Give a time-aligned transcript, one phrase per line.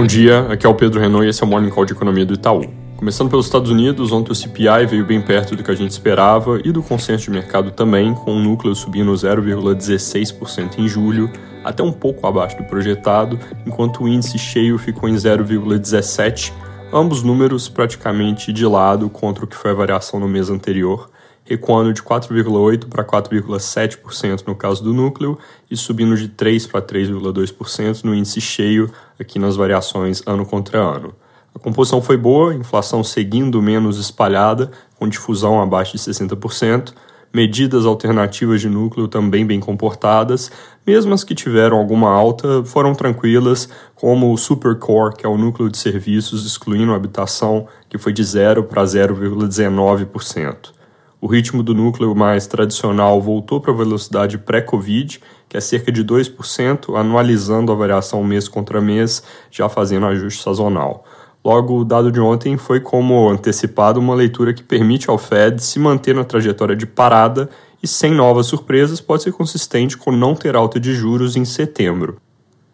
[0.00, 2.24] Bom dia, aqui é o Pedro Renault e esse é o Morning Call de Economia
[2.24, 2.64] do Itaú.
[2.96, 6.58] Começando pelos Estados Unidos, ontem o CPI veio bem perto do que a gente esperava
[6.64, 11.30] e do consenso de mercado também, com o núcleo subindo 0,16% em julho,
[11.62, 16.50] até um pouco abaixo do projetado, enquanto o índice cheio ficou em 0,17%,
[16.94, 21.09] ambos números praticamente de lado contra o que foi a variação no mês anterior
[21.50, 25.36] recuando de 4,8% para 4,7% no caso do núcleo
[25.68, 31.12] e subindo de 3% para 3,2% no índice cheio, aqui nas variações ano contra ano.
[31.52, 36.92] A composição foi boa, inflação seguindo menos espalhada, com difusão abaixo de 60%,
[37.34, 40.52] medidas alternativas de núcleo também bem comportadas,
[40.86, 45.68] mesmo as que tiveram alguma alta foram tranquilas, como o Supercore, que é o núcleo
[45.68, 50.78] de serviços excluindo habitação, que foi de 0 para 0,19%.
[51.22, 55.20] O ritmo do núcleo mais tradicional voltou para a velocidade pré-Covid,
[55.50, 61.04] que é cerca de 2%, anualizando a variação mês contra mês, já fazendo ajuste sazonal.
[61.44, 65.78] Logo, o dado de ontem foi, como antecipado, uma leitura que permite ao Fed se
[65.78, 67.50] manter na trajetória de parada
[67.82, 72.16] e, sem novas surpresas, pode ser consistente com não ter alta de juros em setembro.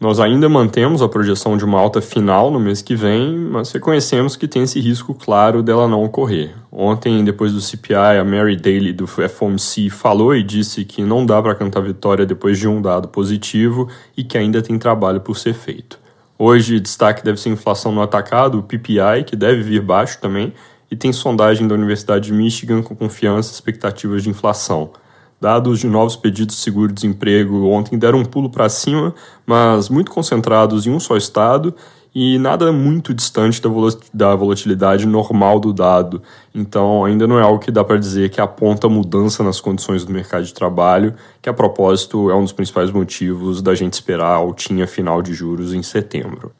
[0.00, 4.34] Nós ainda mantemos a projeção de uma alta final no mês que vem, mas reconhecemos
[4.34, 6.54] que tem esse risco claro dela não ocorrer.
[6.82, 11.42] Ontem, depois do CPI, a Mary Daly do FOMC falou e disse que não dá
[11.42, 15.52] para cantar vitória depois de um dado positivo e que ainda tem trabalho por ser
[15.52, 15.98] feito.
[16.38, 20.54] Hoje, destaque deve ser inflação no atacado, o PPI, que deve vir baixo também,
[20.90, 24.90] e tem sondagem da Universidade de Michigan com confiança e expectativas de inflação.
[25.38, 30.86] Dados de novos pedidos de seguro-desemprego ontem deram um pulo para cima, mas muito concentrados
[30.86, 31.74] em um só estado
[32.14, 33.62] e nada muito distante
[34.12, 36.22] da volatilidade normal do dado.
[36.54, 40.12] Então, ainda não é algo que dá para dizer que aponta mudança nas condições do
[40.12, 44.36] mercado de trabalho, que a propósito é um dos principais motivos da gente esperar a
[44.36, 46.52] altinha final de juros em setembro.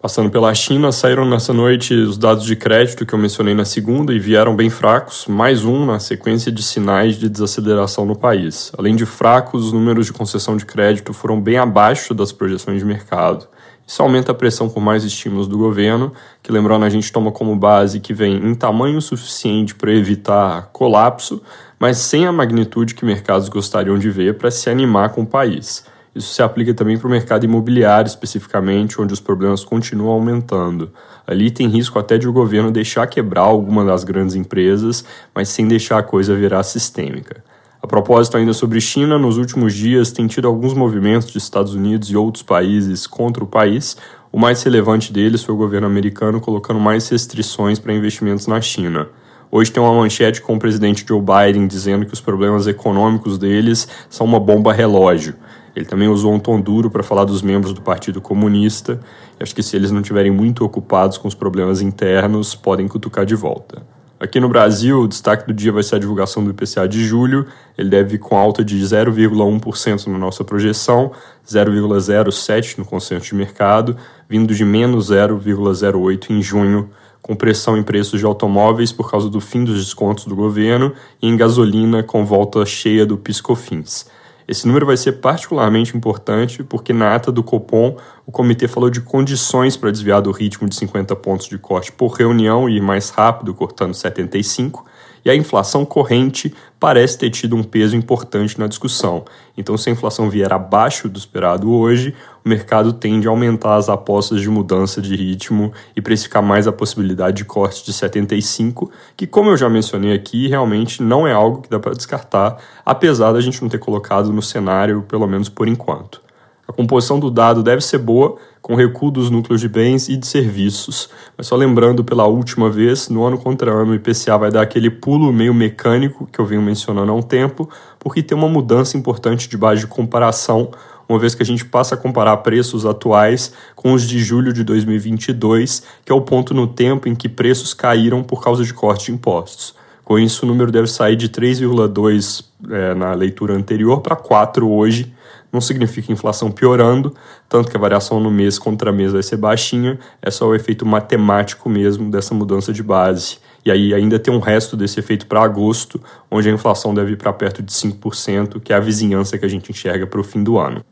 [0.00, 4.14] Passando pela China, saíram nessa noite os dados de crédito que eu mencionei na segunda
[4.14, 8.70] e vieram bem fracos, mais um na sequência de sinais de desaceleração no país.
[8.78, 12.84] Além de fracos, os números de concessão de crédito foram bem abaixo das projeções de
[12.84, 13.48] mercado.
[13.86, 17.54] Isso aumenta a pressão por mais estímulos do governo, que lembrando a gente toma como
[17.54, 21.40] base que vem em tamanho suficiente para evitar colapso,
[21.78, 25.84] mas sem a magnitude que mercados gostariam de ver para se animar com o país.
[26.16, 30.90] Isso se aplica também para o mercado imobiliário, especificamente, onde os problemas continuam aumentando.
[31.26, 35.04] Ali tem risco até de o governo deixar quebrar alguma das grandes empresas,
[35.34, 37.44] mas sem deixar a coisa virar sistêmica.
[37.86, 42.10] A propósito, ainda sobre China, nos últimos dias tem tido alguns movimentos de Estados Unidos
[42.10, 43.96] e outros países contra o país.
[44.32, 49.08] O mais relevante deles foi o governo americano colocando mais restrições para investimentos na China.
[49.52, 53.86] Hoje tem uma manchete com o presidente Joe Biden dizendo que os problemas econômicos deles
[54.10, 55.36] são uma bomba relógio.
[55.76, 58.98] Ele também usou um tom duro para falar dos membros do Partido Comunista.
[59.38, 63.36] Acho que se eles não estiverem muito ocupados com os problemas internos, podem cutucar de
[63.36, 63.86] volta.
[64.18, 67.46] Aqui no Brasil, o destaque do dia vai ser a divulgação do IPCA de julho.
[67.76, 71.12] Ele deve vir com alta de 0,1% na nossa projeção,
[71.46, 73.94] 0,07% no consenso de mercado,
[74.26, 76.88] vindo de menos 0,08% em junho,
[77.20, 81.28] com pressão em preços de automóveis por causa do fim dos descontos do governo e
[81.28, 84.06] em gasolina com volta cheia do PiscoFins.
[84.48, 89.00] Esse número vai ser particularmente importante porque na ata do Copom o comitê falou de
[89.00, 93.10] condições para desviar do ritmo de 50 pontos de corte por reunião e ir mais
[93.10, 94.84] rápido, cortando 75,
[95.26, 99.24] e a inflação corrente parece ter tido um peso importante na discussão.
[99.58, 102.14] Então, se a inflação vier abaixo do esperado hoje,
[102.44, 106.72] o mercado tende a aumentar as apostas de mudança de ritmo e precificar mais a
[106.72, 111.62] possibilidade de corte de 75, que, como eu já mencionei aqui, realmente não é algo
[111.62, 115.66] que dá para descartar, apesar da gente não ter colocado no cenário, pelo menos por
[115.66, 116.22] enquanto.
[116.68, 118.36] A composição do dado deve ser boa,
[118.66, 121.08] com recuo dos núcleos de bens e de serviços.
[121.38, 124.90] Mas só lembrando pela última vez, no ano contra ano o IPCA vai dar aquele
[124.90, 129.48] pulo meio mecânico que eu venho mencionando há um tempo, porque tem uma mudança importante
[129.48, 130.72] de base de comparação,
[131.08, 134.64] uma vez que a gente passa a comparar preços atuais com os de julho de
[134.64, 139.06] 2022, que é o ponto no tempo em que preços caíram por causa de corte
[139.06, 139.76] de impostos.
[140.04, 145.14] Com isso, o número deve sair de 3,2 é, na leitura anterior para 4 hoje,
[145.56, 147.14] não significa inflação piorando,
[147.48, 150.84] tanto que a variação no mês contra mês vai ser baixinha, é só o efeito
[150.84, 153.38] matemático mesmo dessa mudança de base.
[153.64, 155.98] E aí ainda tem um resto desse efeito para agosto,
[156.30, 159.48] onde a inflação deve ir para perto de 5%, que é a vizinhança que a
[159.48, 160.84] gente enxerga para o fim do ano.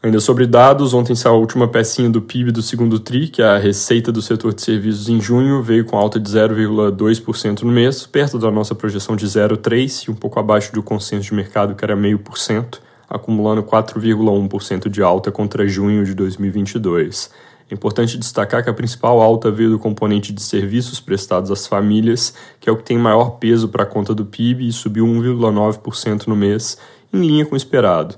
[0.00, 3.46] Ainda sobre dados, ontem saiu a última pecinha do PIB do segundo TRI, que é
[3.46, 8.06] a receita do setor de serviços em junho, veio com alta de 0,2% no mês,
[8.06, 11.84] perto da nossa projeção de 0,3% e um pouco abaixo do consenso de mercado, que
[11.84, 12.78] era 0,5%
[13.08, 17.30] acumulando 4,1% de alta contra junho de 2022.
[17.70, 22.32] É importante destacar que a principal alta veio do componente de serviços prestados às famílias,
[22.58, 26.26] que é o que tem maior peso para a conta do PIB e subiu 1,9%
[26.26, 26.78] no mês,
[27.12, 28.14] em linha com o esperado.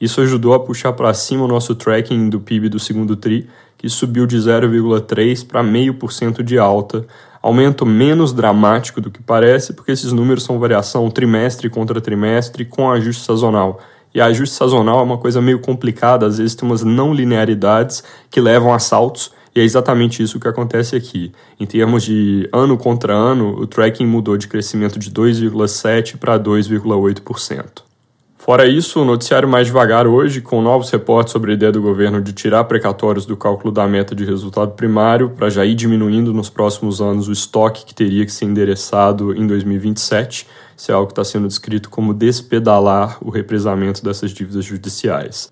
[0.00, 3.88] Isso ajudou a puxar para cima o nosso tracking do PIB do segundo TRI, que
[3.88, 7.04] subiu de 0,3% para 0,5% de alta,
[7.40, 12.88] aumento menos dramático do que parece, porque esses números são variação trimestre contra trimestre com
[12.88, 13.80] ajuste sazonal.
[14.14, 18.40] E ajuste sazonal é uma coisa meio complicada, às vezes tem umas não linearidades que
[18.40, 21.32] levam a saltos, e é exatamente isso que acontece aqui.
[21.60, 27.91] Em termos de ano contra ano, o tracking mudou de crescimento de 2,7% para 2,8%.
[28.52, 32.20] Fora isso, o noticiário mais devagar hoje, com novos reportes sobre a ideia do governo
[32.20, 36.50] de tirar precatórios do cálculo da meta de resultado primário para já ir diminuindo nos
[36.50, 40.46] próximos anos o estoque que teria que ser endereçado em 2027.
[40.76, 45.50] Isso é algo que está sendo descrito como despedalar o represamento dessas dívidas judiciais.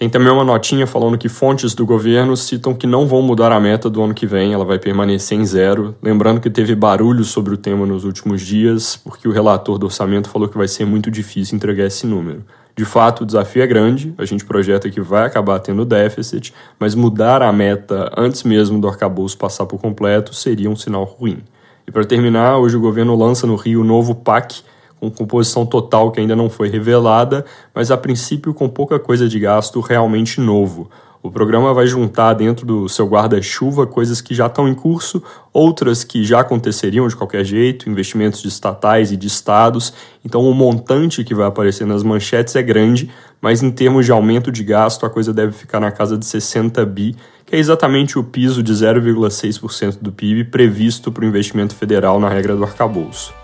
[0.00, 3.60] Tem também uma notinha falando que fontes do governo citam que não vão mudar a
[3.60, 5.94] meta do ano que vem, ela vai permanecer em zero.
[6.02, 10.30] Lembrando que teve barulho sobre o tema nos últimos dias, porque o relator do orçamento
[10.30, 12.42] falou que vai ser muito difícil entregar esse número.
[12.74, 16.94] De fato, o desafio é grande, a gente projeta que vai acabar tendo déficit, mas
[16.94, 21.42] mudar a meta antes mesmo do arcabouço passar por completo seria um sinal ruim.
[21.86, 24.62] E para terminar, hoje o governo lança no Rio o novo PAC,
[25.00, 27.44] com composição total que ainda não foi revelada,
[27.74, 30.90] mas a princípio com pouca coisa de gasto realmente novo.
[31.22, 36.02] O programa vai juntar dentro do seu guarda-chuva coisas que já estão em curso, outras
[36.02, 39.92] que já aconteceriam de qualquer jeito, investimentos de estatais e de estados.
[40.24, 44.50] Então o montante que vai aparecer nas manchetes é grande, mas em termos de aumento
[44.50, 47.14] de gasto a coisa deve ficar na casa de 60 bi,
[47.44, 52.30] que é exatamente o piso de 0,6% do PIB previsto para o investimento federal na
[52.30, 53.39] regra do arcabouço.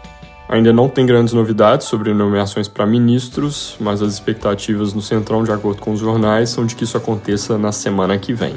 [0.48, 5.50] Ainda não tem grandes novidades sobre nomeações para ministros, mas as expectativas no Centrão, de
[5.50, 8.54] acordo com os jornais, são de que isso aconteça na semana que vem.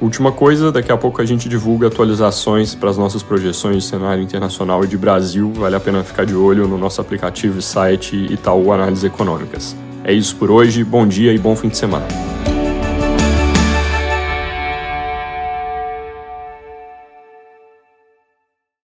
[0.00, 4.22] Última coisa, daqui a pouco a gente divulga atualizações para as nossas projeções de cenário
[4.22, 5.52] internacional e de Brasil.
[5.54, 9.74] Vale a pena ficar de olho no nosso aplicativo e site Itaú Análises Econômicas.
[10.04, 12.06] É isso por hoje, bom dia e bom fim de semana.